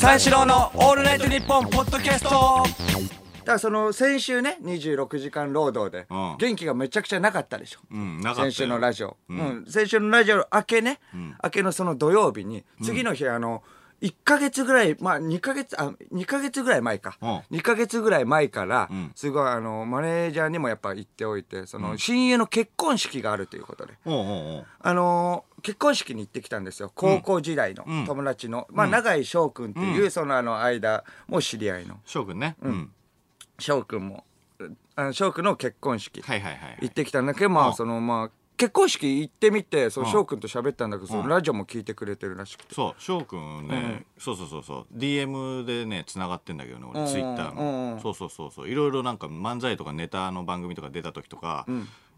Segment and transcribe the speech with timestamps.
[0.00, 2.28] 三四郎のオールナイトニッポンポッドキャスト。
[3.40, 6.36] だからその先週ね26時間労働でうん。
[6.38, 8.50] 元気がめちゃくちゃなかったでしょ、うんなかったよ。
[8.52, 9.64] 先週のラジオ、うん。
[9.68, 11.00] 先週のラジオ明けね、
[11.42, 13.62] 明けのその土曜日に次の日あの
[14.02, 17.58] 1ヶ月ぐらいまあ2ヶ月あ2ヶ月ぐらい前か、うん。
[17.58, 19.12] 2ヶ月ぐらい前から、ん。
[19.14, 26.90] すごいあのマネージャーにもやっぱ言っておいてその親友の結婚式があるということで、おうおうおうあのー結婚式に行ってきたんですよ。
[26.92, 28.04] 高校時代のん。
[28.04, 32.00] 友達の、まあ永井翔君っていう、そのあの間もう知り合いの。
[32.04, 32.56] 翔くんね。
[32.62, 32.90] うん。
[33.60, 34.24] 翔君も
[34.96, 37.70] あの翔君の結婚式行ってきたんだけどまうん。
[37.70, 40.12] あそのまあ結婚式行ってみてそのうん。
[40.12, 42.74] と喋ったんだけどそのラジオも聞いてくれてるらしくて。
[42.74, 44.96] そう翔くんねそうそうそうそう。
[44.96, 48.00] DM でねつながってんだけどねうん俺ツイッターうんの。
[48.00, 48.68] そうそうそうそう。
[48.68, 51.66] いろいろなんか漫才とかネタの番組とか出た時とか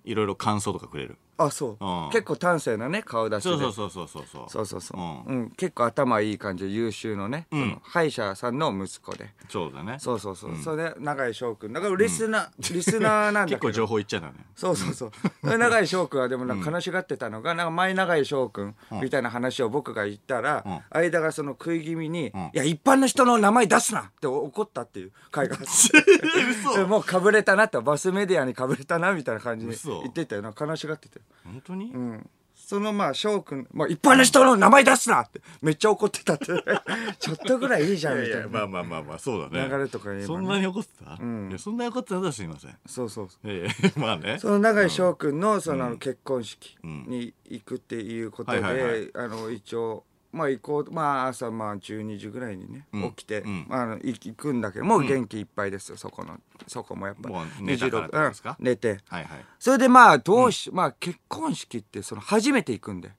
[0.04, 1.18] いろいろ感想とかくれる。
[1.36, 1.84] あそう。
[1.84, 2.10] うん。
[2.10, 3.50] 結構端正なね顔出しで。
[3.50, 4.44] そうそうそうそうそう。
[4.48, 4.96] そうそうそう。
[4.96, 5.36] そううん。
[5.40, 5.50] うん。
[5.50, 9.30] 結構頭いい感じで優秀のねその歯医者さんの息子で。
[9.48, 9.96] そうだね。
[9.98, 10.56] そうそうそう。
[10.56, 14.46] それで永井翔君だからリスナー リスナーなんだ結構情報いっちゃうんだね。
[14.54, 15.10] そうそうそう。
[15.48, 26.74] で永井翔君はでもなんか悲しがってたのが、なんか前永井翔君みたいな話を僕が言ったら、間がその食い気味に、いや、一般の人の名前出すなって怒ったっていう回があって。
[26.78, 30.54] で もうかぶれたなって、バスメディアにかぶれたなみたいな感じに嘘言ってたよな。
[30.58, 31.22] 悲しがってたよ。
[31.44, 31.92] 本当に？
[31.92, 32.30] うん。
[32.54, 36.46] そのまあ翔君、まあ一般の人の名前出すなってめっちゃ怒ってたって。
[37.18, 38.48] ちょっとぐらいいいじゃんみたいな。
[38.48, 39.68] まあまあまあまあそうだね。
[39.68, 40.26] 流れとか言えばね。
[40.26, 41.04] そんなに怒ってた？
[41.04, 42.78] いやそんなに怒ってたらすいません。
[42.86, 43.38] そうそうそう。
[43.44, 44.38] ええ まあね。
[44.38, 49.10] その永井翔君のその結婚式に行くっていうことで、はいはいはい。
[49.14, 50.04] あの一応
[50.34, 53.10] まあ行こうまあ朝まあ12時ぐらいにね、うん。
[53.12, 53.66] 起きて、うん。
[53.68, 58.56] まああの行行くんだけどもう元気いっぱいですよそこのそこもやっぱもう寝たからってことですか？
[58.58, 58.98] うん寝て。
[59.08, 59.44] はいはい。
[59.58, 63.12] それでまあどうし、まあ結婚式ってその初めて行くんで。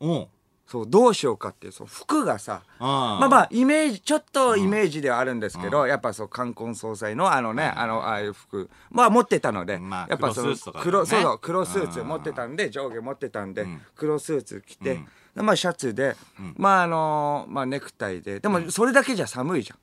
[0.00, 0.28] おう。
[0.66, 10.84] そうどうしようかっていうその服がさあまあまあイメージちょっとイメージではあるんですけど、やっぱそう冠婚葬祭のあのね、あのああいう服まあ持ってたので、まあやっぱその黒スーツとかね。
[10.84, 15.00] 黒そうそう黒スーツ持ってたんで上下持ってたんで、黒スーツ着て、で
[15.42, 16.16] まあシャツで、
[16.56, 19.78] まああのまあネクタイででもそれだけじゃ寒いじゃん、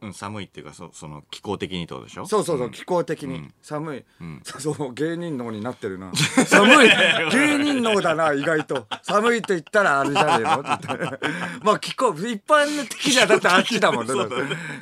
[0.00, 2.26] うん寒いっていうかそその気候的にってことでしょ？
[2.26, 3.48] そうそうそう、気候的に。
[3.62, 4.04] 寒い、
[4.44, 6.12] そうそう芸人脳になってるな。
[6.46, 6.88] 寒い。
[7.32, 8.86] 芸人脳だな意外と。
[9.02, 10.60] 寒いと言ったらあれじゃねえの？
[10.60, 10.86] って。
[10.88, 11.18] 言って
[11.62, 14.12] まあ気候一般的にはだってあっちだもんね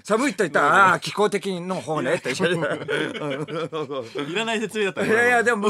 [0.02, 2.30] 寒いと言ったらああ気候的の方ねって。
[2.34, 5.68] いらない説明だったねいやいやでも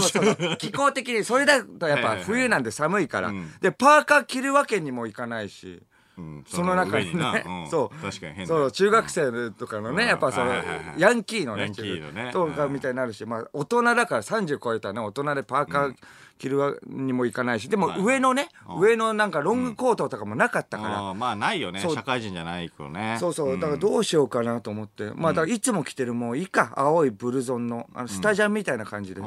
[0.59, 3.51] 気候的にそれだとやっぱ冬なんで寒いから、ん。
[3.61, 5.83] でパーカー着るわけにもいかないし
[6.17, 6.45] うん。
[6.47, 7.71] その中にね、うん。
[7.71, 8.03] そう。
[8.03, 10.09] 確かに変だそう中学生とかのね、うん。
[10.09, 10.53] やっぱその、
[10.97, 12.31] ヤンキーのねね。
[12.33, 15.95] とかみたいになるし、まあ大人だから30超えたね大人でパーカー
[16.39, 18.49] 着るわにもいかないしでも上のね、
[18.79, 23.17] 上のなんかロングコートとかもなかったから、まあないよね社会人じゃない子ね。
[23.21, 23.59] そうそう。
[23.59, 26.73] だからどうしようかなと思って、まあだからいつも着てるもういいか。
[26.77, 29.23] 青いブルゾンのあのスタジャンみたいな感じで、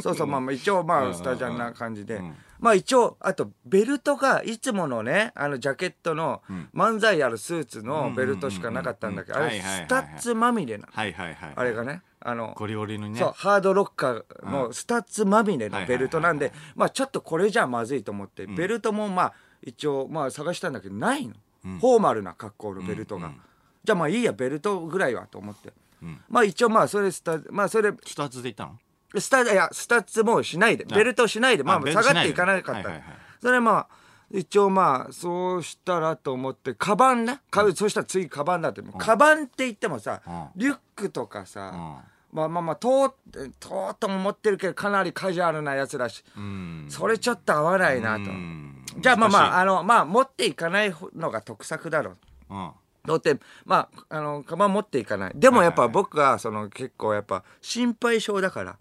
[0.00, 0.26] そうそう。
[0.26, 2.20] まあまあ一応まあスタジャンな感じで、
[2.60, 6.42] まあ一応あとベルトがいつものねあのジャケットの
[6.74, 10.92] 漫才あるスーツのベルトしかなかったんだけどあれスタッズまみれなの。
[10.92, 13.18] はいはいはいあれがねあのゴリゴリのね。
[13.18, 23.32] そうハードロッカーのスタッズまみれのベルトなんでまあちょっとこれじゃまずいと思ってベルトもまあ一応まあ探したんだけどないの、フォーマルな格好のベルトが、
[23.82, 25.72] じゃあまあいいやベルトぐらいはと思って、
[26.28, 28.78] まあ一応まあそれスタまあそれスタッズで行ったの？
[29.16, 33.02] スタいやスタッズもしないでベルトしないでまあ下がっていかなかった、はいはいはい。
[33.40, 33.88] それまあ
[34.30, 37.40] 一応まあそうしたらと思ってカバンね。
[37.50, 41.98] か、そしたら次カバンだって、カバンって言ってもさ、うリュックとかさ、ん。
[42.30, 43.14] まあまあまあとう
[43.58, 46.86] とうとも持ってるけどかなりカジュアルなやつだし、うん。
[46.90, 48.84] それちょっと合わないなと、うん。
[48.98, 52.16] じゃあまあまああのまあ持っていかないのが得策だろ
[52.50, 52.54] う
[53.14, 55.32] いうんだってまああのカバン持っていかない。
[55.34, 58.76] でもやっぱ僕はその結構やっぱ心配性だから、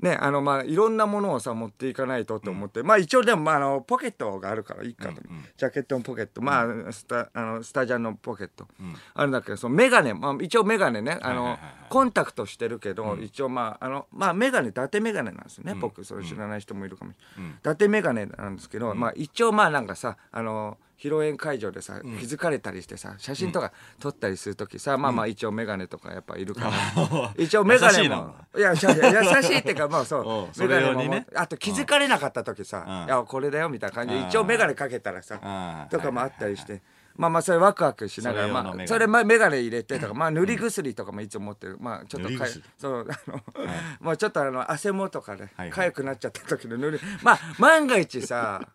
[0.00, 5.20] ねあのまあいろんなものをさ持っていかないとと思って、まあ一応でもまああのポケットがあるからいいかと、
[5.56, 6.40] ジャケットのポケット。
[6.40, 8.68] まあスタあのスタジャンのポケット、
[9.14, 11.58] あるんだけどそのメガネ、まあ、一応メガネねあの、
[11.88, 16.04] コンタクトしてるけど、一応まああのまあメガネ伊達メガネなんですよね、僕。
[16.04, 28.34] それ知らない人もいるかもしれない、伊達メガネなんですけど、まあ一応まあなんかさあの披露宴会場でさ気づかれたりしてさ写真とか撮ったりする時さ、まあまあ一応メガネとかやっぱいるから、 一応メガネも。
[28.56, 30.22] いや優しいっていうかまあそう。
[30.26, 33.04] おうメガネもあと気づかれなかった時さ「うん。
[33.06, 34.28] いやこれだよ」みたいな感じでうん。
[34.28, 35.88] 一応メガネかけたらさうん。
[35.88, 36.82] とかもあったりして。
[37.14, 41.76] まあまあそれワクワクしながらまあそれまあメガネ入れてとかまあ塗り薬とかもいつも持ってる。
[41.80, 42.64] まあちょっとかい塗り薬。
[42.78, 43.40] そうあの
[44.00, 45.70] まあちょっとあの汗もとかではい。
[45.70, 47.00] 痒くなっちゃった時の塗り。
[47.22, 48.68] まあ万が一さ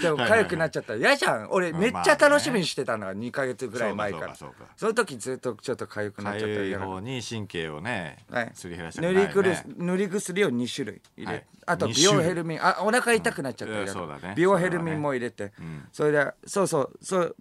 [0.00, 1.48] でも痒くなっちゃったら嫌じゃん。
[1.50, 4.34] 俺めっちゃ楽しみにしてたのが2か月ぐらい前から。
[4.34, 4.46] そ
[4.86, 8.50] の時ずっとちょっと痒くなっちゃったら嫌だ方に神経をね、はい。
[8.54, 11.46] すり減らし塗り薬を2種類入れ、はい。
[11.66, 12.12] あと二種類。
[12.14, 12.64] ビオフェルミン。
[12.64, 14.34] あお腹痛くなっちゃったらうん嫌だそうだね。
[14.36, 15.52] ビオフェルミンも入れて。
[15.92, 17.36] そ,、れでそうそうそう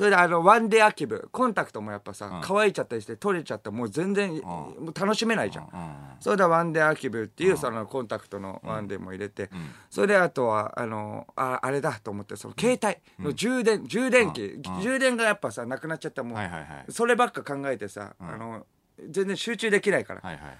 [0.00, 5.68] それであのワンデーアキュビューコンタクトもやっぱさ、乾いちゃったりして取れちゃったらもう全然、もう楽しめないじゃん、
[6.20, 9.50] それでワンデーアキュビューっていうそのコンタクトのワンデーも入れて、
[9.90, 16.34] それであとはあのああれだと思ってその携帯の充電、充電器、充電がやっぱさなくなっちゃったらも
[16.88, 18.64] う、そればっか考えてさ、あの
[19.06, 20.58] 全然集中できないから、はいはい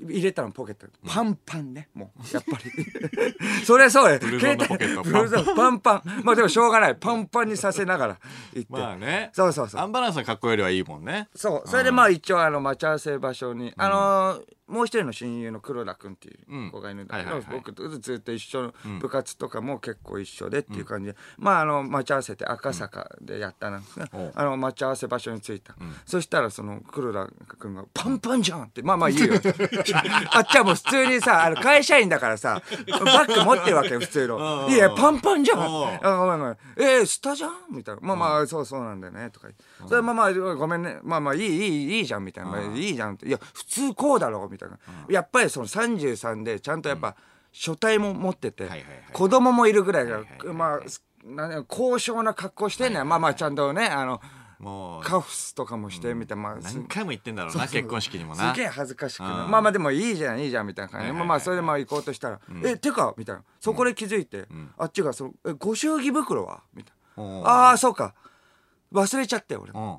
[0.00, 1.88] 入れたのポケットパンパンね。
[1.94, 2.70] もうやっぱり。
[3.64, 4.18] それそうや。
[4.18, 5.02] ブルゾンのポケット。
[5.02, 5.44] ブルゾン。
[5.56, 6.02] パンパン。
[6.22, 6.96] まあでもしょうがない。
[6.96, 8.18] パンパンにさせながら
[8.54, 9.30] 行って、まあね。
[9.32, 9.80] そうそうそう。
[9.80, 11.28] アンバランスな格好よりはいいもんね。
[11.34, 11.68] そう。
[11.68, 24.32] それでまあ一応あの待ち合わせ場所に、あのーもう一人の親友の黒田君っていう子がいるんだけど、僕とずっと一緒の部活とかも結構一緒でっていう感じで、まああの待ち合わせて赤坂でやったんですね、うん。
[24.34, 25.74] あの待ち合わせ場所に着いた、
[26.04, 29.34] そしたらその黒田君が「パンパンじゃん!」ってまあまあ いいよ。
[30.32, 36.06] あっちはもう普通にさあの会社員だからさバッグ持ってるわけよ普通の「いやパンパンじゃん!」うん。
[36.06, 36.56] あごめんごめん。
[36.76, 38.00] えー、スタじゃんみたいな。
[38.02, 39.30] まあまあ、そうそうなんだよね。
[39.30, 40.98] とか言って、それまあまあごめんね。
[41.02, 41.46] まあまあいいい
[41.94, 43.26] いいいじゃんみたいな、まあ、いいじゃんって。
[43.26, 47.14] いや普通こうだろうみたいな、やっぱりその33でちゃんとやっぱ
[47.52, 48.68] 書体も持ってて、
[49.12, 50.22] 子供もいるぐらいが、
[50.52, 54.20] まあ高尚な格好してんね、まあまあちゃんとねあの
[54.58, 55.02] もう。
[55.02, 58.54] カフスとかもしてみたいな、まあす何回も言ってんだろうな結婚式にもな。
[58.54, 59.50] すげえ恥ずかしくなうん。
[59.50, 61.06] まあまあでもいいじゃんいいじゃんみたいな感じ。
[61.08, 63.42] で、まあまあそれでまあ行こうとしたら「えてか」みたいな。
[63.60, 64.46] そこで気づいて、
[64.78, 67.42] あっちがそのえ「ご祝儀袋は?」みたいうん。
[67.42, 68.14] な「ああそうか。
[68.92, 69.96] 忘れちゃって俺うん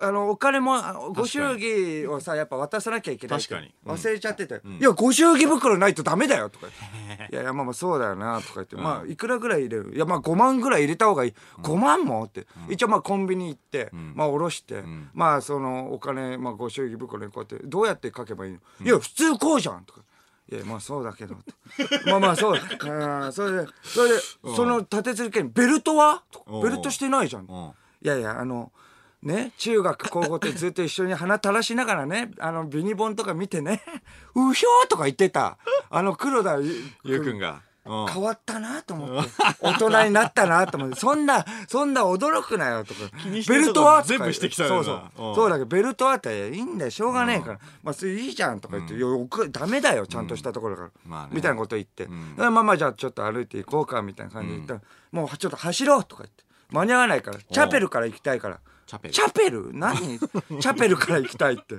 [0.00, 3.72] あのお金もあのご祝儀をさやっぱ渡さなきゃいけない確かに。
[3.84, 3.92] うん。
[3.94, 6.66] 忘れちゃってて「いやご祝儀袋ないとダメだよ」とか
[7.08, 9.94] 言って「いやいやまあまあそうだよな」とか言って「まあいくらぐらい入れる？
[9.94, 11.34] いやまあ5万ぐらい入れた方がいい。
[11.62, 12.46] 5万も?」って。
[12.68, 14.82] 一応まあコンビニ行ってまあ下ろして
[15.14, 18.58] まあそのお金まあご祝儀袋にこうやってどうやって書けばいいの？
[18.84, 20.00] いや普通こうじゃんとか。
[20.50, 21.36] いやまあそうだけど
[22.06, 22.62] まあまあそうだ。
[22.62, 24.18] うんそれでそれで
[24.56, 26.44] その立て続けに「ベルトは?」とか。
[26.50, 26.62] うん。
[26.62, 27.72] ベルトしてないじゃん」うん。
[28.02, 28.72] いやいやあの
[29.22, 33.82] ね中学高校ってずっと一緒に鼻垂らしながらねあのビニボンとか見てね
[34.34, 35.58] 「うひょー」とか言ってた。
[35.90, 36.58] あの黒田
[37.04, 37.60] ゆうくんが。
[37.84, 38.06] うん。
[38.06, 39.30] 変わったなと思って。
[39.60, 40.96] 大人になったなと思って。
[40.96, 43.00] そんなそんな驚くなよとか。
[43.26, 44.84] ベルトは全部指摘されるな。
[44.84, 45.28] そうそう。
[45.28, 45.34] うん。
[45.34, 46.90] そうだけどベルトはっていいんだよ。
[46.90, 47.58] しょうがねえから。
[47.82, 50.06] まあそれいいじゃんとか言って「いや僕ダメだよ。
[50.06, 51.30] ちゃんとしたところから」まあね。
[51.32, 52.06] みたいなこと言って。
[52.06, 54.80] ん「まあまあじゃあちょっと歩いていこうか」みたいな感じで言ったら
[55.10, 56.44] 「もうちょっと走ろう」とか言って。
[56.70, 57.38] 間に合わないから。
[57.38, 58.56] チャペルから行きたいから。
[58.56, 59.14] チャペル。
[59.14, 59.70] チャペル？
[59.72, 60.18] 何？
[60.18, 61.76] チャペルから行きたいって。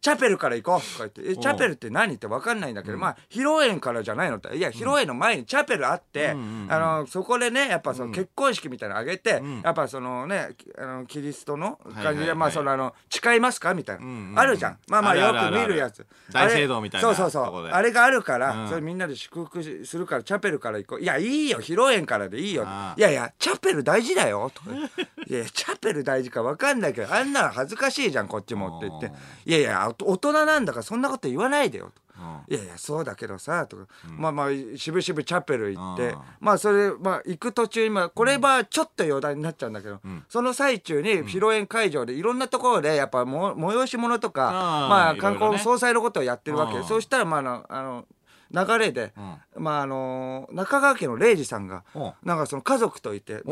[0.00, 14.42] チャペルから行こうとか言って、え、チャペルって何って分かんないんだけど、まあ、披露宴からじゃないのって、いや、披露宴の前にチャペルあって、あの、そこでね、やっぱその結婚式みたいなのあげて、やっぱそのね、きあの、キリストの感じで、まあ、そのあの、誓いますかみたいんうんな。
[14.42, 14.78] あるじゃん。
[14.88, 16.06] まあまあ、よく見るやつ。
[16.32, 17.66] 大聖堂みたいなそうそうそう。
[17.66, 21.00] あれがあるから、うんそれみんなで祝福しするから、チャペルから行こう。
[21.00, 22.66] いや、いいよ、披露宴からでいいよ
[22.96, 24.50] いやいや、チャペル大事だよ。
[24.54, 24.70] とか。
[25.28, 29.12] いやチャペル大事か分かんないけど、あんなの恥ずかしいじゃん、こっちもって言って。
[29.44, 31.92] いやいや、お大人なんだからそんなこと言わないでよ。
[31.94, 32.06] と。
[32.48, 36.18] いやいやそうだけどさとか、まあまあしぶしぶチャペル行って、うん。
[36.40, 48.06] まあそれまあ行く途中今これはちょっと余談になっちゃうんだけど、その最中に披露宴会場でいろんなところでやっぱも催し物とか、あーまあ観光総裁のことをやってるわけ、うんそうしたらまああのあの
[48.50, 49.12] 流れで、
[49.56, 52.12] まああの中川家の礼二さんが、うん。
[52.22, 53.50] なんかその家族といて、あ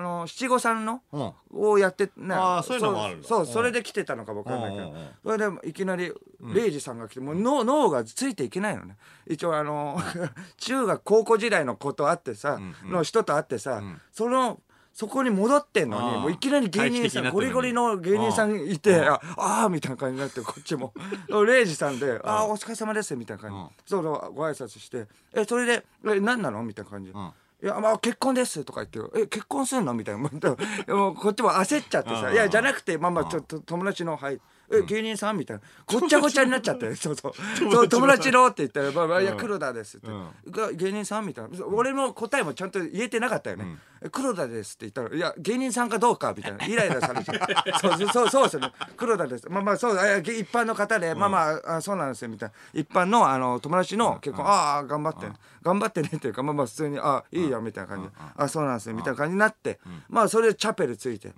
[0.00, 2.34] の七五三の、うんをやってね
[2.64, 3.28] そういうのもあるんだ。
[3.28, 3.46] そううん。
[3.46, 4.94] それで来てたのか分かんないけど。
[5.24, 8.96] それでいきなり礼二さんが来てもう脳脳がついていけないのね。
[9.26, 9.98] 一応あの
[10.58, 14.60] 中学高校時代の子と会ってさの人と会ってさその
[14.96, 20.94] そこに戻ってんのにもういきなり芸人さんゴリゴリの芸人さんいてああーみたいな感じになってこっちも。
[21.46, 23.56] 礼二さんで「ああお疲れ様です」みたいな感じ。
[23.58, 23.68] うん。
[23.84, 27.10] そうそうご挨拶して「えそれでえ何なの?」みたいな感じ。
[27.10, 30.30] いやまあ結婚ですとか言って「え結婚するの?」みたいな。
[30.30, 32.32] で もでもこっちも焦っちゃってさ「うん。
[32.32, 35.62] いやじゃなくてまあまあちょっと友達のはいえ芸人さん?」みたいな。
[35.86, 36.94] ごっちゃごちゃになっちゃって。
[36.96, 37.32] そうそう。
[37.58, 40.08] そう友達のって言ったら「まあまあいや黒田です」って。
[40.50, 41.66] が芸人さん?」みたいな。
[41.66, 46.66] 俺の答えもちゃんと言えてなかったよね「え黒田です」って言ったら「いや芸人さんかどうか」みたいな。
[46.66, 47.32] イライラされて。
[47.80, 48.72] そうそうそうそうですよね。
[48.96, 49.48] 黒田です。
[49.48, 52.54] まあまあそう一般の方でまあまああそうなんですよみたいな。
[52.72, 55.26] 一般のあの友達の結婚ああ頑張って
[55.62, 58.14] 頑張ってねっていうかまあまあ普通にあいいよみたいな感じで。
[58.36, 59.78] あそうなんですねみたいな感じになって。
[60.08, 61.32] まあそれでチャペルついて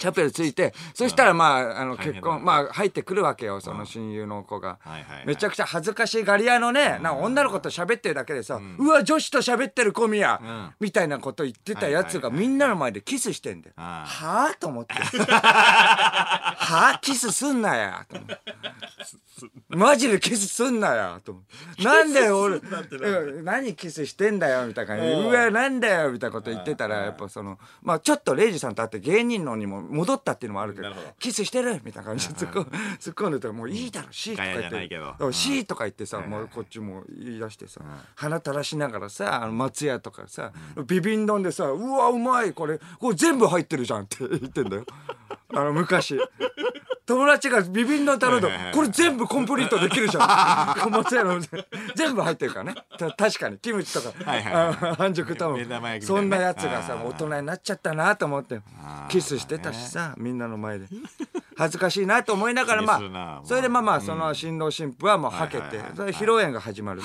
[0.00, 4.78] チャペルついてそしたらまああの結婚まあ入ってくるわけよその親友の子が。
[5.26, 10.74] めちゃくちゃ恥ずかしがり屋のねな女の子と喋ってるだけでさうわ女子と喋ってる小宮ん。
[10.80, 13.74] みたいなこと言ってたやつがみんなの前でキスしてんだよ。
[13.76, 14.94] あはあと思って。
[15.30, 18.38] はあキスすんなやと思って
[19.68, 21.42] マジでキスすんなやと。
[21.82, 24.96] なんで俺うん何キスしてんだよみたいな。
[24.96, 34.70] 感じでうわなんだよみたいなこと言ってたらやっぱそのまあちょっとレイジさんと会って芸人のにも戻ったっていうのもあるけどキスしてるみたいな感じで突っ込んでたらもういいだろ C とか言って。
[34.70, 37.80] ないけどそう C とか言ってさもうこっちも言い出してさ
[38.16, 40.52] 鼻垂らしながらさあの松屋とかさ
[40.86, 44.84] ビビン丼でさうわうまいこれこれ全部入ってるじゃんって言ってんだよ。
[45.52, 46.16] あの昔
[47.10, 48.74] 友達がビビン丼頼んだはいはいはい。
[48.74, 50.90] これ全部コンプリートできるじゃん。
[50.90, 51.40] 松屋の
[51.96, 52.74] 全部入ってるからね。
[52.96, 54.30] た 確かにキムチとか。
[54.30, 55.58] はいはい半熟卵。
[55.58, 56.00] ね。
[56.00, 58.60] そんなやつがさ大人になっちゃったなと思って。
[59.08, 60.86] キスしてたしさみんなの前で。
[61.56, 67.02] 恥ずかしいなと思いながらまあそれでまあまあその新郎新婦はもうはけてそれで披露宴が始まる。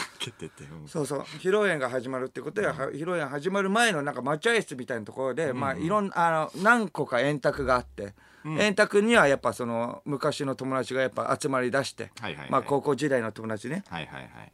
[0.85, 1.19] そうそう。
[1.39, 8.13] 披露宴が始まるってことで、は披露宴始まる前のなんか待合室みたいなところで、まあいろんあの何個か円卓があって、
[8.45, 12.11] 円卓にはやっぱその昔の友達がやっぱ集まりだして、
[12.49, 14.51] まあ高校時代の友達ねはいはいはい。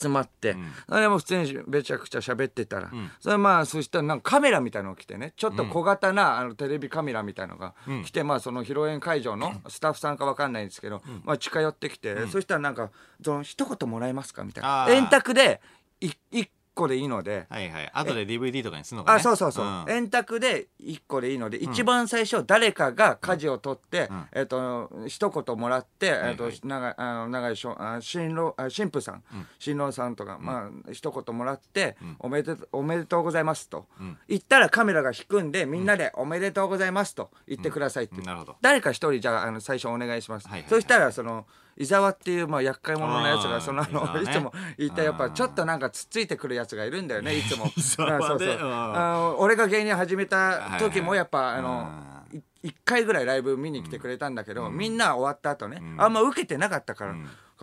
[0.00, 0.72] 集まって、ん。
[0.88, 7.74] それでもう普通にめちゃくちゃ喋ってたら、それまあそしたらなんかカメラみたいのが来てねちょっと小型な、あのテレビカメラみたいのが
[8.04, 12.90] 来て、まあその披露宴会場のスタッフさんかわかんないんですけど、まあ近寄ってきて、そしたらなんか
[13.22, 14.86] その一言もらえますかみたいな。
[14.88, 15.60] 円卓で
[16.00, 17.46] い一個でいいので。
[17.48, 17.90] はいはい。
[17.92, 19.16] 後で DVD とかにするのかね。
[19.18, 19.84] あそうそうそう、ん。
[19.88, 29.22] 円卓で1個でいいので、一番最初誰かが舵を取って、えっ、と一言もらって、えっとはい長いあの長いしょあ新郎あ新婦さん、
[29.58, 33.86] 新郎さんとか、まあ一言もらって、おめでとおめでとうございますと、
[34.28, 38.56] 言ったらカメラが引くんでみんなでおめでとうございますと言ってくださいって、なるほど。
[38.60, 40.70] 誰か一人じゃああの最初お願いします、はいはいはい。
[40.70, 47.66] そしたらその伊沢っていうまあ厄介者のやつがそのあの、いつも言ったやっぱちょっとなんかつっついてくるやつがいるんだよねいつも。
[47.76, 51.90] そうそうあの俺が芸人始めた時もやっぱあの
[52.32, 57.14] い一回ぐらいライブ見に来てくれたんだけど、みんな終わった後ね、あんま受けてなかったから、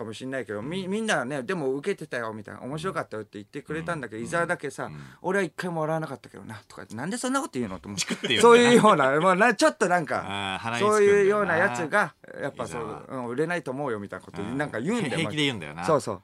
[0.02, 4.90] かもしんないけどみみんなはねでも受けてたよみたいな面白かったよって言ってくれたんだけど、伊沢だけさ、
[5.22, 8.40] 俺は一回も笑わなかったけどなとかなんでそんなこと言うのと思って。
[8.40, 15.84] そういうような,、まあ、なちょっとなんかそういうようなやつがやっぱそ伊う、うん売れないと思うよみたいなことなんか言うんだよ平気で言うんだよな。
[15.84, 16.22] そうそう。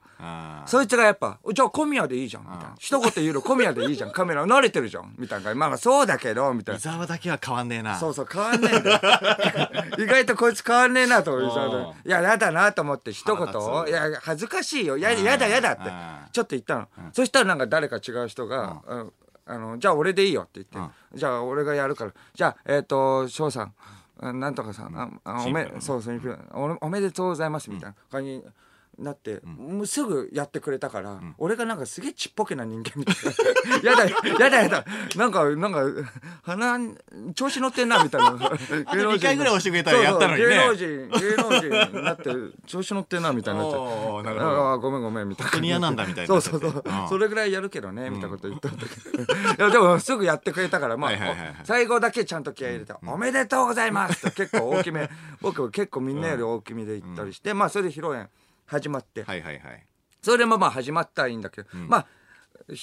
[0.65, 2.75] そいつがやっぱ、じゃあ小宮でいいじゃん、みたいな。
[2.77, 4.11] 一言言うの小宮でいいじゃん。
[4.11, 5.15] カメラ慣れてるじゃん。
[5.17, 5.53] みたいな。
[5.55, 6.81] まあまあそうだけど、みたい伊な。
[6.81, 7.97] 沢だけは変わんねえな。
[7.97, 8.99] そうそう、変わんねえんだよ。
[10.03, 13.47] 意外とこいつ変わんねえなと思ってうんいや、やだなと思って一言、
[13.85, 14.97] ついや、恥ずかしいよ。
[14.97, 15.83] ややだやだって。
[15.83, 15.91] うん、
[16.31, 16.87] ちょっと言ったの。
[17.13, 19.13] そしたらなんか誰か違う人が、うん。
[19.45, 22.13] あの、じゃあ俺でいいよって言って、じゃあ俺がやるから。
[22.33, 23.73] じゃあ、えっと、翔さん。
[24.21, 28.43] あなんとかさん、おめそうそう、おおめでとうございますみたいな感じに
[28.99, 33.15] なって、もうすぐやってくれたから、俺がなんかすげえちっぽけな人間みたい
[33.83, 33.89] な。
[33.91, 34.85] やだ、やだ、やだ。
[35.15, 35.83] なんか、なんか、
[36.43, 36.79] 鼻、
[37.33, 38.31] 調子乗ってんな、みたいな。
[38.93, 40.49] 芸二回ぐらい押してくれたらやったのにね。
[40.49, 42.23] そうそう芸能人、芸能人になって、
[42.67, 45.51] 調子乗ってんな、みたいになっちゃああごめんごめんみたいな。
[45.51, 47.09] 本当に嫌なんだみたいにそうそうそう、うん。
[47.09, 51.55] それぐらいやるけどねみたいなこと言ったんだけど、いやでもすぐやってくれたからまあ、はいはいはいはい。
[51.63, 55.09] 最後だけちゃんと気合い入れて、おめでとうございますって結構大きめ
[55.41, 58.29] 僕結構みんなより大きめで言ったりして、まあそれで披露宴
[58.69, 59.85] 始まって、はいはいはい。
[60.21, 62.07] それでまあまあ始まったらいいんだけど、まあ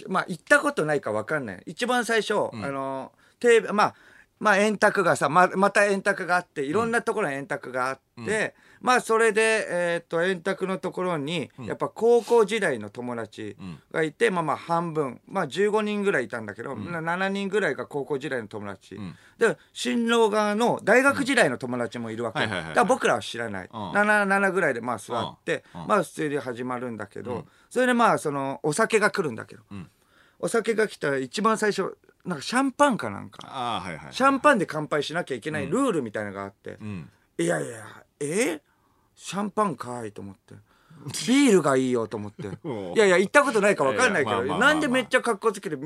[0.08, 1.62] まあ行ったことないか分かんない。
[1.66, 3.94] 一番最初、あのテーブまあ
[4.38, 8.54] まあ円卓がさままた円卓があっていろんなところに円卓があって、
[8.86, 13.56] まあそれで、えー、と円卓のところにやっぱ高校時代の友達
[13.90, 15.20] がいて、まあまあ半分。
[15.26, 18.96] まあ15人ぐらいいたんだけど、な7人ぐらいが高校時代の友達、
[19.38, 23.90] で新郎側の大学時代の友達もいるわけ、だから僕らは知らない、うん。
[23.90, 25.86] 7 7ぐらいでまあ座って、うん。
[25.88, 29.62] まあ普通に始まるんだけど、それでまあそのお酒が来るんだけど、
[30.38, 33.82] お酒が来たら一番最初なんかシャンパンかなんか。
[34.12, 37.10] シャンパンで乾杯しなきゃいけないルールみたいなのがあって、うん。
[37.38, 37.84] いやいや
[38.20, 38.60] え？
[39.16, 40.54] シャンパンかいと思って。
[41.28, 42.48] ビールがいいよと思って。
[42.94, 45.78] いやいや行ったことないか分かんないけどなんでめっちゃ格好つけてい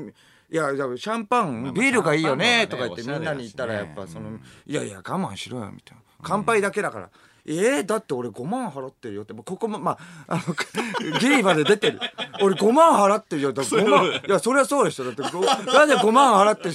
[0.55, 6.03] やシャンパンビールがいいよねとか言ってみんなに言ったらやっぱそのいやいや我慢しろよみたいな。
[6.23, 7.09] 乾杯だけだから
[7.45, 9.33] えー、だって俺5万払ってるよって。
[9.33, 10.55] ここもまああの
[11.19, 11.99] ギリまで出てる。
[12.41, 13.53] 俺5万払ってるよ。
[13.53, 15.05] だって5万いやそりゃそうでしょ。
[15.05, 16.71] だってごなんで5万払って、え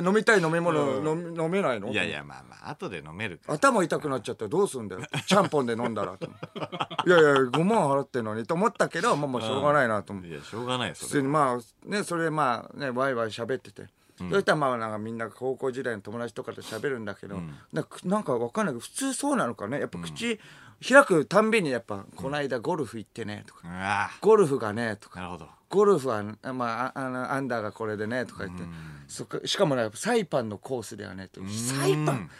[0.00, 1.88] ー飲みたい飲み物、飲み飲めないの？
[1.90, 5.02] いやいやまあまあ後で飲める頭痛くなっちゃったらどうすんだよ。
[5.26, 6.26] ちゃんぽんで飲んだらと
[7.06, 10.30] いやいや5万払ってんのにと思ったけどまあまあしょうがないなと思って。
[10.30, 13.86] いやしょうがないそれまあねそれまあねワイワイ喋ってて
[14.18, 17.40] そしたらまあなんかみんな高校時代の友達とかと喋るんだけど、
[17.72, 17.84] なん。
[17.84, 19.80] かなんかわかんないけど普通そうなのかね。
[19.80, 20.40] やっぱ口
[20.86, 23.68] 開くたんびにやっぱ「この間ゴルフ行ってね」とか。
[23.68, 25.20] うわ「ゴルフがね」とか。
[25.20, 25.48] なるほど。
[25.68, 26.22] ゴルフは、
[26.54, 28.64] まあ、ああのアンダーがこれでねとか言って、
[29.08, 32.30] そっかしかもねサイパンのコースではねってサイパン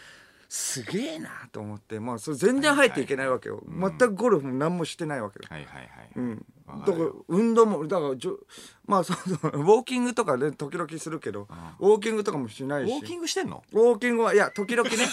[0.47, 1.99] すげえなと思って。
[1.99, 8.39] もうそれ全然入っていけないわけよ、全くゴルフも何もしてないわけよ、はいはいはい、うん、わだから運動もだからじょ
[8.85, 11.47] まあそうそうウォーキングとかね時々するけど、
[11.79, 12.91] ウォーキングとかもしないし。
[12.91, 13.63] ウォーキングしてんの？
[13.71, 14.95] ウォーキングはいや時々ね。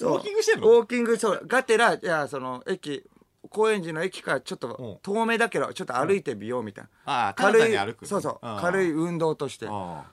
[0.00, 0.68] ウォーキングしてんの？
[0.70, 1.46] ウォーキングそう。
[1.46, 3.04] がてらいやその駅
[3.50, 8.60] 高円寺の駅からちょっと遠目だけどちょっと歩いてみようみたいな、ああただ単に歩くそうそう。
[8.60, 9.66] 軽い運動として。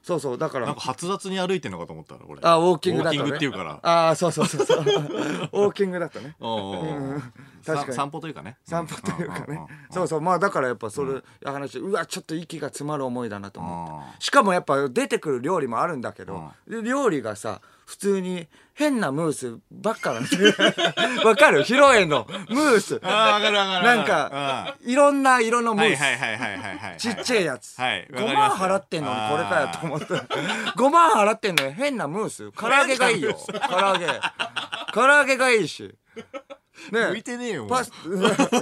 [0.04, 0.38] そうそう。
[0.38, 0.66] だから。
[0.66, 2.42] なんか発達に歩いてんのかと思ったらこれ。
[2.44, 3.80] あウォーキングだと、ね、ウォーキングっていうから。
[3.82, 4.80] ああそうそうそうそう。
[4.84, 6.36] ウォーキングだとね。
[6.40, 7.22] おうおうおう
[7.66, 7.94] 確かに。
[7.94, 8.58] さ散歩というかね。
[8.66, 9.46] 散歩というかね。
[9.46, 10.22] んんんんそうそう。
[10.22, 13.94] まあだからやっぱそれ、話うわちょっと息が詰まる思いだなと思って。
[14.16, 17.62] あしかもやっぱ出てくる料理もあるんだけど、料理がさ
[17.92, 20.30] 普通に変なムースばっかなんで。
[21.28, 21.60] わかる？
[21.64, 23.02] 披露宴のムース。
[23.04, 26.98] ああ分かる分かるなんかいろんな色のムはいース、はいはいはいはいはい。
[26.98, 28.60] ちっちゃいやつ、はいわか5りますよ。
[28.60, 32.50] 万払ってんのにこれかよと思って5万払ってんのに変なムース。
[32.54, 33.34] 唐揚げがいいよ。
[33.70, 34.08] 唐揚げ。
[34.94, 35.94] 唐揚げがいいし。
[36.92, 37.68] ね向いてねえよ。
[37.68, 37.92] パス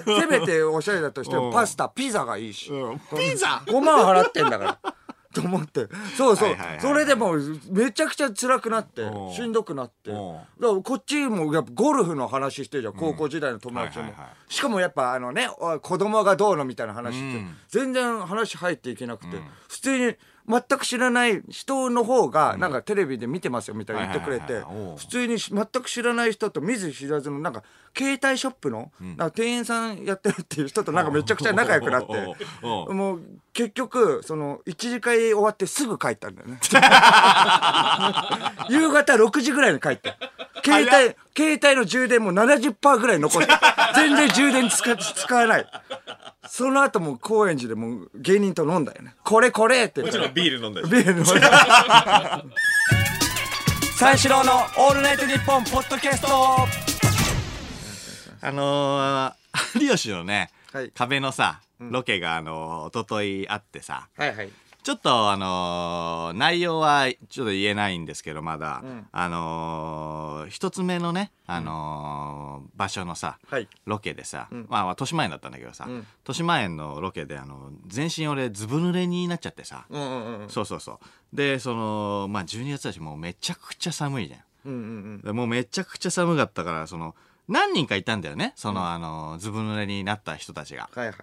[0.05, 1.43] せめておしゃれだとしてうん。
[1.43, 2.99] もパスタピザがいいし、うん。
[3.15, 4.93] ピザ？5万払ってんだから
[5.41, 5.87] と思って。
[6.17, 9.29] そうそう、はいはいはいそれでもうめちゃくちゃ辛くなってう。
[9.29, 10.11] んしんどくなって。
[10.11, 10.21] だう。
[10.21, 14.53] んからこっちもやっぱゴルフの話してるじゃん高校時代の友達も、はいはいはい。
[14.53, 15.47] しかもやっぱあのね
[15.81, 17.55] 子供がどうのみたいな話って、うん。
[17.67, 20.15] 全然話入っていけなくて、普通に
[20.49, 24.63] 全く知らない人の方がなんかテレビで見てますよみたいに言ってくれて
[24.97, 27.63] 普通に全く知らない人と見ず知らずのなんか
[27.95, 33.21] 携帯ショップのなんか店員さんやってるっていう人となんかめちゃくちゃ仲良くなって もう
[33.53, 36.59] 結局その1次会終わってすぐ帰ったんだよね。
[38.69, 40.15] 夕方6時ぐらいに帰って
[40.63, 43.47] 携帯携帯の充電も70%ぐらい残って
[43.95, 45.65] 全然充電使使わない。
[46.47, 49.15] その後もう高円寺でもう芸人と飲んだよね。
[49.23, 50.01] これこれって。
[50.01, 52.43] もちろんビール飲んでビール飲んだ。
[53.99, 56.88] 三四郎のオールナイトニッポンポッドキャスト
[58.41, 60.91] あのー、 有吉のね、はい。
[60.91, 64.49] 壁のさロケがあのー、一昨日あってさはいはい。
[64.81, 73.67] ちょっとあのー内容はちょっと言えないんですけどまだ、あのー一つ目のね、あのー場所のさ、はい。
[73.85, 75.91] ロケでさ、まあまあ豊島園だったんだけどさ、ん。
[75.97, 81.35] 豊島園のロケであの全身俺ずぶ濡れになっちゃってさ、うんうんうんそうそうそう。
[81.35, 84.77] でそのまあ12月だしもうめちゃくちゃ寒いじゃんうんう
[85.17, 85.21] ん。
[85.21, 87.15] でもうめちゃくちゃ寒かったからその
[87.49, 88.53] 何人かいたんだよね。
[88.55, 90.89] その、あのずぶ濡れになった人たちが。
[90.95, 91.15] はいはい。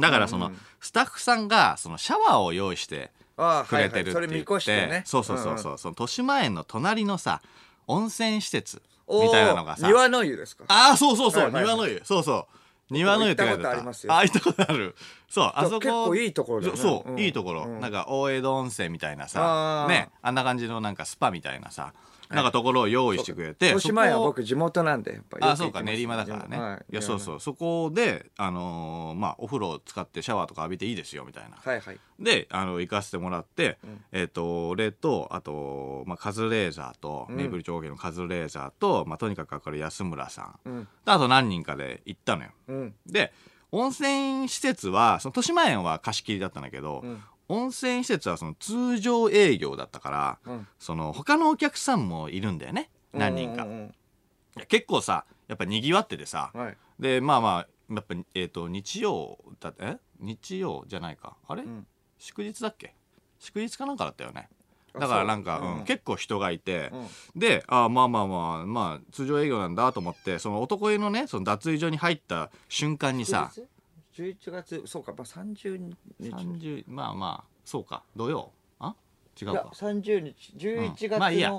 [0.00, 5.02] だからその、うんスタッフさんがそのシャワーを用意してああくれてるってそれ見言って、越してね。
[5.06, 7.40] そうそうそうそう、その豊島園の隣のさ
[7.86, 9.86] 温泉施設みたいなのがさ。
[9.86, 10.64] 庭の湯ですか？
[10.68, 11.74] ああそうそうそう、はいはいはい。
[11.74, 12.00] 庭の湯。
[12.04, 12.48] そうそ
[12.90, 12.94] う。
[12.94, 14.12] 庭の湯って書いて行ったことありますよ。
[14.12, 14.96] ああ行ったことある。
[15.28, 15.78] そうあそこ。
[15.78, 16.80] 結構いいところだよね。
[16.80, 17.18] そう、うん。
[17.20, 19.88] いいところ、うんなんか大江戸温泉みたいなあさー。
[19.88, 21.92] ねあんな感じのなんかスパみたいなさ
[22.32, 25.46] なんかところを用意してくれて豊島園はそこを僕地元なんでやっぱり。
[25.46, 26.92] よあそうか練馬だからね、はい。
[26.92, 27.40] い、やそうそう。
[27.40, 31.56] そこであのーまあお風呂を使ってシャワーとか浴びていいですよみたいな。
[31.56, 31.98] はいはい。
[32.18, 33.78] であの行かせてもらって、
[34.12, 40.88] えっ、と俺とあと、まあ、カズレーザーと、メイプル超芸のカズレーザーと、まあ、とにかく明るい安村さん、うん。
[41.04, 42.50] あと何人かで行ったのよ。
[42.68, 42.94] うん。
[43.06, 43.32] で
[43.72, 50.66] 温泉施設はその豊島園は貸し切りだったんだけど、ん温泉施設はその通常営業だったから、うん。
[50.78, 52.88] その他のお客さんもいるんだよね。
[53.12, 53.94] 何人か、うんうん
[54.68, 56.76] 結構さやっぱにぎわっててさ、うんはい。
[57.00, 59.96] でまあまあやっぱ、えー、と日曜だえ？
[60.20, 61.36] 日曜じゃないか。
[61.48, 61.86] あれ、ん。
[62.18, 62.94] 祝日だっけ？
[63.38, 64.50] 祝日かなんかだったよね。
[64.94, 65.84] あだからなんか、そううん。
[65.84, 66.90] 結構人がいて、
[67.34, 67.40] うん。
[67.40, 73.50] であまあまあまあまあ通常営業なんだと思ってその男湯のねその脱衣所に入った瞬間にさ
[74.14, 75.96] 11月そうかまあ30日。
[76.20, 78.02] 30まあまあそうか。
[78.16, 78.50] 土曜？
[78.80, 78.94] あ？
[79.40, 80.54] 違ういやか30日。
[80.56, 81.20] 11月の、うん。
[81.20, 81.50] まあいいや。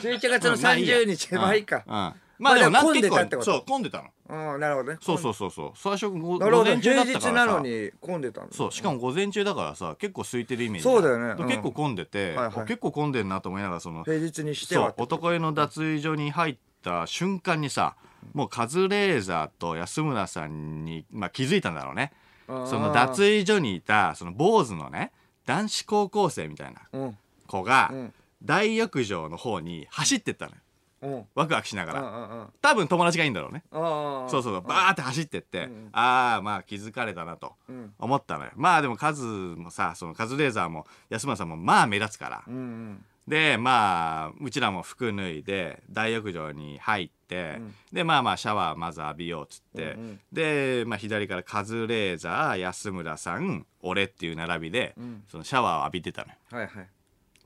[0.00, 2.14] 11月の30日まあいいかうん、うん。
[2.38, 3.52] まあでもな混んでたってこと？
[3.52, 4.08] そう混んでたの。
[4.54, 4.98] うんなるほどね。
[5.02, 5.50] そうそうそう。
[5.50, 6.70] そう最初ごなるほど。
[6.70, 7.46] 午前中だ充実ったからさ。
[7.46, 11.34] なのに混んでたんだそうしかも午前中だからさ結構空いてるイメージそうだよね。
[11.38, 11.48] うん。
[11.48, 12.46] 結構混んでて、はいはい。
[12.60, 17.96] あ結構混んでんなと思いながらその平日にしてそうはって男湯の脱衣所に入った瞬間にさ
[18.34, 22.12] もうカズレーザーと安村さんに、まあ、気づいたんだろうね。
[22.46, 25.12] その脱衣所にいたその坊主のね
[25.46, 27.18] 男子高校生みたいなうん。
[27.46, 28.14] 子がうん。
[28.42, 30.58] 大浴場の方に走ってったのよ。
[31.02, 31.24] うん。
[31.34, 32.48] ワクワクしながら。
[32.60, 33.62] 多分友達がいいんだろうね。
[33.70, 37.92] そうそうバーって走ってって、んああまあ気づかれたなとうん。
[37.98, 38.50] 思ったのよ。
[38.56, 47.60] まあでもカズもさそのカズレーザーも安村さんもまあ目立つから、うんうんでまあうちらも服脱いで大浴場に入って、
[47.92, 50.20] でまあまあシャワーまず浴びようっつって、うんうん。
[50.32, 55.22] で、まあ、左からカズレーザー安村さん俺っていう並びで、ん。
[55.30, 56.34] そのシャワーを浴びてたのよ。
[56.50, 56.88] はいはい。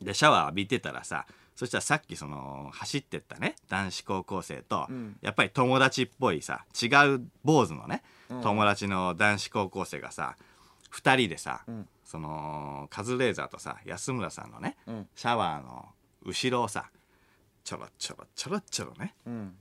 [0.02, 5.16] でシャワー浴びてたらさそしたらさっきその走ってったね男子高校生と、ん。
[5.20, 6.86] やっぱり友達っぽいさ違
[7.16, 8.02] う坊主のね、
[8.42, 10.36] 友達の男子高校生がさ
[10.94, 15.06] 2人でさ、んそのカズレーザーとさ安村さんのね、ん。
[15.14, 15.86] シャワーの
[16.24, 16.88] 後ろをさ
[17.64, 19.56] ちょろちょろちょろちょろねうん。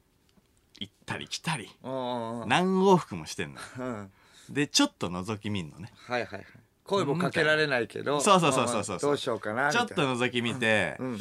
[0.80, 3.62] 行ったり来たり何往復もしてんのよ。
[3.80, 4.12] うん。
[4.54, 5.92] でちょっと覗き見んのね。
[6.08, 6.46] はいはいはい。
[6.86, 10.14] 声もかけられないけどそうそうそうそうそうまあどうしようかなみちょたいな。
[10.14, 11.20] っと覗き見て、うん。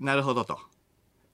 [0.00, 0.58] なるほどと。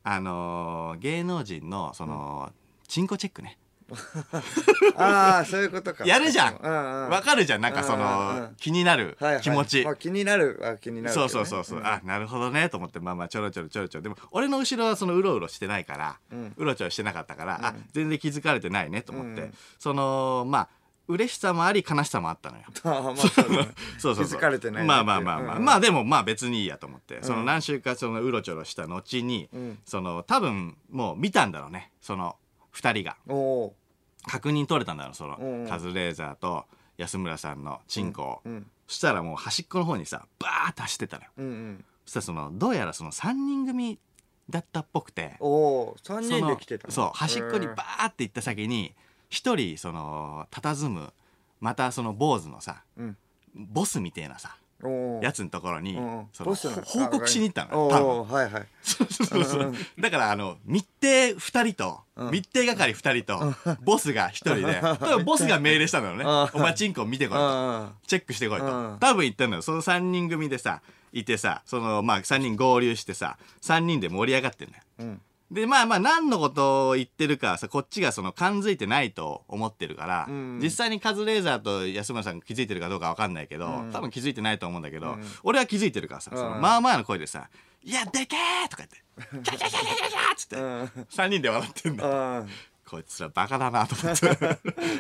[0.03, 2.53] あのー芸能人のその、
[2.89, 3.59] チンコチェックね
[4.97, 6.05] ああそういうことか。
[6.07, 6.57] やるじゃん。
[6.57, 7.09] うんうん。
[7.11, 7.61] わかるじゃん。
[7.61, 8.57] なんかそうんうんうのん。
[8.57, 9.43] 気になるはいはい。
[9.43, 11.13] 気持ち、まあ気になるは気になるね。
[11.13, 14.03] そうそうそうそう、あなるほどねと思ってまあまあちょろちょろちょろちょろ。
[14.03, 16.55] でも俺の後ろはそのうろうろしてないから、うん。
[16.57, 19.55] うろちょろしてなかったから、あ全然気づかれてないねと思って、うん。
[19.79, 20.69] そのまあ
[21.09, 22.65] 嬉しさもあり悲しさもあったのよ。
[22.85, 23.69] まあそうだね。
[23.99, 24.27] そうそうそう。
[24.27, 25.65] 気づかれてないねまあまあまあまあ、うん。
[25.65, 29.79] まあでもまあ別にいいやと思って、その何週かそのうろちょろした後に、ん。
[29.85, 31.91] その多分もう見たんだろうね。
[32.01, 32.37] その
[32.75, 33.17] 2人が。
[33.27, 33.77] おお
[34.27, 35.69] 確認取れたんだろうその、うんうん。
[35.69, 36.65] カズレーザーと
[36.97, 38.67] 安村さんのチンコを、うんうん。
[38.87, 41.31] そしたらもう端っこの方にさバーッと走ってたのよ。
[41.39, 41.85] うんうん。
[42.05, 43.99] そしたらそのどうやらその3人組
[44.49, 45.37] だったっぽくて。
[45.41, 46.93] おお三その人で来てたの。
[46.93, 48.95] そう端っこにバへーって行った先に
[49.29, 51.13] 一人その佇む
[51.61, 53.17] またその坊主のさえうん。
[53.55, 54.57] ボスみてえなさ
[55.23, 56.27] やつのところに、うん。
[56.33, 58.09] その報告しに行ったの多分。
[58.09, 58.67] おはいはい。
[58.83, 59.05] そ
[59.39, 66.25] うそうだからあの密偵2人と、密偵係2人と、ボスが1人で多分ボスが命令したのよね。
[66.25, 66.31] うん。
[66.55, 67.43] お前チンコ見てこいと。
[67.43, 68.67] あチェックしてこいと。
[68.67, 68.99] うん。
[68.99, 69.63] 多分言ったのよ。
[69.63, 70.81] その3人組でさ
[71.13, 75.19] いてさそのまあ3人合流してさ3人で盛り上がってんのよ
[75.51, 87.49] でまあまあ何のことを言ってるかさこっちがその感づいてないと思ってるから、うん実際にカズレーザーと安村さんが気づいてるかどうかわかんないけど、うん多分気づいてないと思うんだけど、うん俺は気づいてるからさ、そのうんまあまあの声でさ
[87.83, 88.97] 「いやでけー!」とか言って
[89.51, 92.45] 「キャキャキャキャキャキャ!」っつって、うん3人で笑ってんだあ
[92.89, 94.59] こいつらバカだなと思って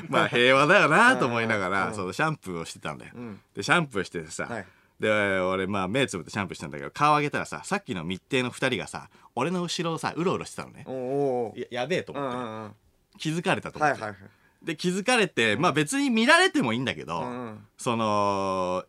[0.08, 4.66] まあ平和だよなと思いながら、そのシャンプーをしてたんだよ、んでシャンプーしててさ、はい
[5.00, 10.84] で俺まあ目つぶってシャンプーしたんだけど顔上げたらささっきの密偵の2人がさ俺の後ろをさうろうろしてたのね。
[10.86, 12.72] おおややべえと思って、うんうんうん。
[13.18, 14.66] 気づかれたと思って、はいはいはい。
[14.66, 17.66] で気づかれてまあ別に見られてもいいんだけど、うんうん。
[17.78, 18.84] その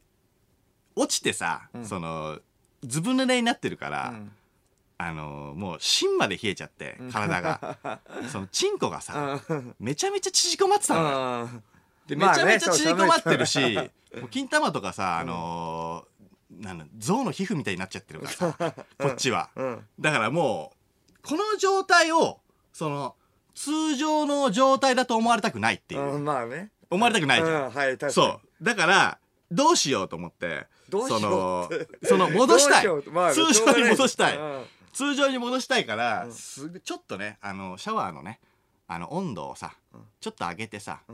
[0.97, 2.39] 落ちてさ、その
[2.83, 4.31] ずぶ濡れになってるから、ん。
[4.97, 7.77] あのもう芯まで冷えちゃって体が。
[8.31, 9.41] そのチンコがさ
[9.79, 11.47] めちゃめちゃ縮こまってたのよあ
[12.11, 13.75] でめちゃめちゃ縮こまってるし、
[14.19, 16.11] もう金玉とかさあのー
[16.61, 19.85] なんだ象の皮膚みたいになっちゃってるからさこっちは、うん。
[19.99, 20.73] だからも
[21.09, 22.39] うこの状態を
[22.73, 23.15] その
[23.55, 26.69] 通常の状態だと思われたくないっていう、うんまあね。
[26.89, 28.63] 思われたくないじゃん、うんはいそう。
[28.63, 29.17] だから
[29.49, 31.69] どうしようと思ってどうしようその
[32.03, 32.87] その戻したい。
[33.13, 34.39] まあ通常に戻したい、
[34.91, 38.41] 通常に戻したいから、すぐちょっとねあのシャワーのね
[38.89, 39.73] あの温度をさ、
[40.19, 41.13] ちょっと上げてさ、ん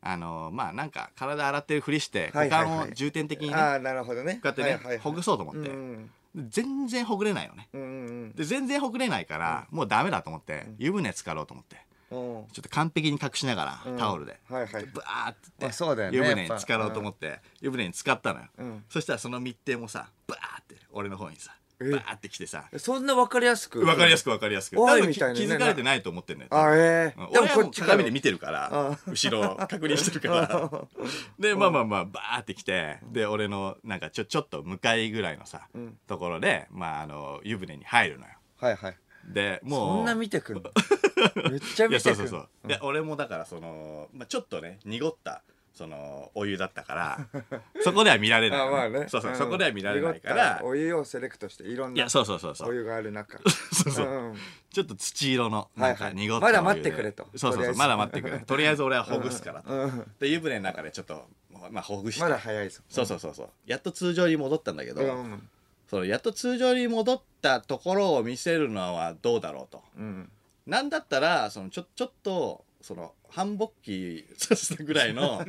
[0.00, 2.68] あのまあなんか体洗ってるふりしてはいはいはい。
[2.68, 4.34] 股間を重点的にね、ああなるほどね。
[4.34, 4.98] こうやってね、はいはいはい。
[4.98, 6.10] ほぐそうと思って、うん
[6.50, 7.68] 全然ほぐれないのね。
[7.72, 7.84] うんう
[8.26, 11.76] んで全然ほぐれないから、もうダメだと思って、湯船浸かろうと思って。
[12.10, 12.18] うん。
[12.52, 13.96] ちょっと完璧に隠しながら、うん。
[13.96, 14.86] タオルで、はいはい。
[14.86, 16.16] バーってまあそうだよね。
[16.16, 18.84] 湯船に浸かろうと思って、湯船に浸かったのよ、うん。
[18.88, 22.64] そしたらその密偵もさバーって俺の方にさえバーって来てさ。
[22.76, 23.84] そんなわかりやすく？
[23.84, 24.76] わかりやすくわかりやすく。
[24.76, 26.48] 多分気づかれてないと思ってんだよ。
[26.50, 27.32] あええうん。
[27.32, 30.70] でもこっち鏡で見てるから後ろを確認してるから。
[31.38, 35.68] でまあまあまあバーって来てで俺のなんかちょちょっと向かいぐらいのさ、
[36.06, 38.32] ところでまああの湯船に入るのよ。
[38.60, 38.96] はいはい。
[39.26, 39.96] でもう。
[39.98, 40.62] そんな見てくんの？
[41.50, 42.10] めっちゃ見てくん。
[42.10, 45.42] のそうそうそう、で俺もだからその、まあ、ちょっとね濁った
[45.78, 47.28] そのお湯だったから
[47.84, 48.58] そこでは見られない。
[48.58, 49.06] のあまあね。
[49.08, 49.36] そうそう、ん。
[49.36, 52.70] そこでは見られないか濁らお湯をセレクトしていろんなそうそうそうそう。
[52.70, 53.38] お湯がある中。
[53.72, 54.36] そうそう、うん。
[54.72, 57.28] ちょっと土色のなんか濁ったまだ待ってくれと。
[57.36, 58.40] そうそうそうまだ待ってくれ。
[58.40, 60.12] とりあえず俺はほぐすからと、うん。
[60.18, 61.28] で湯船の中でちょっと
[61.70, 62.82] まあほぐして、まだ早いぞ。
[62.88, 63.48] そうそうそうそう。
[63.64, 65.48] やっと通常に戻ったんだけど、うん。
[65.88, 69.84] そのやっと通常に戻ったところを見せるのはどうだろうと。
[69.96, 70.28] うん。
[70.66, 75.44] なんだったらそのちょちょっとその繁忙期させたぐらいの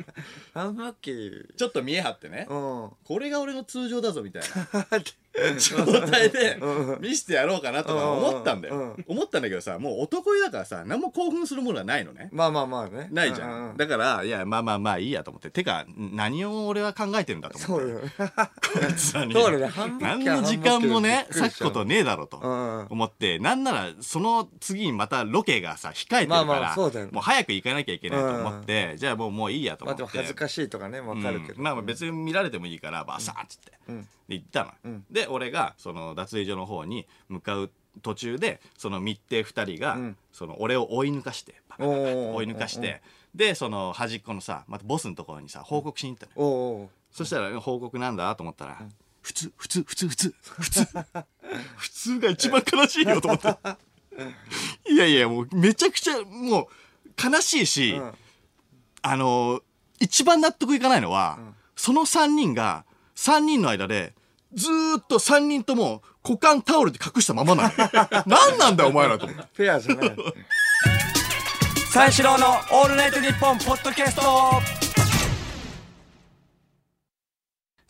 [0.54, 2.46] ハンバッキーちょっと見え張ってね。
[2.48, 2.90] うん。
[3.04, 4.86] これが俺の通常だぞみたいな。
[5.60, 6.58] 状態で
[7.00, 8.80] 見せてやろうかなとか思ったんだうん。
[8.80, 12.28] よ思ったんだけどさもう男湯だからさ何も興奮するものはないのね。
[12.32, 13.08] まあまあまあね。
[13.12, 15.50] ないじゃうんうんだからいやまあまあまあいいやと思って。
[15.50, 18.00] てか何を俺は考えてるんだと思ってそうよ。
[18.00, 19.34] こいつらに
[20.00, 22.86] 何の時間もね割くことねえだろうとうん。
[22.90, 23.38] 思って。
[23.38, 30.02] なんならその次にまたロケがさ控えてるかまあまらもう早く行かなきゃいけないと思ってじゃあもうもういいやとま思って。
[30.04, 31.58] あでも恥ずかしいとかねわかるけど。
[31.58, 31.62] うん。
[31.62, 34.02] まあまあ別に見られてもいいからバサーッつって、ん。
[34.28, 35.04] で行ったの、ん。
[35.10, 37.70] で俺がその脱衣所の方に向かう
[38.02, 40.16] 途中でその密偵2人が、ん。
[40.32, 43.02] その俺を追い抜かして追い抜かして
[43.34, 48.82] でその端っこのさまたボスのところにさ報告しに行ったの、そしたら報告なんだと思ったら、
[49.22, 50.86] 普通普通普通普通普通。
[51.76, 53.48] 普通が一番悲しいよと思って
[54.92, 56.66] いやいやもうめちゃくちゃもう
[57.22, 58.12] 悲しいし、うん。
[59.02, 59.60] あの
[59.98, 61.38] 一番納得いかないのは、
[61.76, 62.84] その3人が
[63.16, 64.14] 3人の間で
[64.54, 67.68] ずーっと3人とも股間タオルで隠したままなの。
[67.68, 69.26] よ 何なんだよお前らと。
[69.26, 70.16] 思ってフェアじゃない。
[71.92, 74.79] 三四郎のオールナイトニッポンポッドキャスト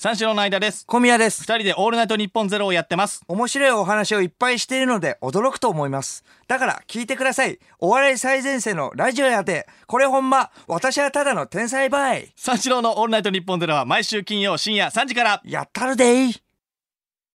[0.03, 6.25] 三四郎の相田です小宮です二人でオールナイトニッポンゼロをやってます面白いお話をいっぱいしているので驚くと思います。
[6.49, 7.59] だから聞いてください。
[7.81, 12.33] お笑い最前線のラジオやで、これほんま、私はただの天才バイ。
[12.35, 16.50] 三四郎のオールナイトニッポンゼロは毎週金曜深夜3時からやったるでい。